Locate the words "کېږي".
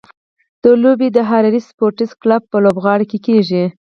3.27-3.63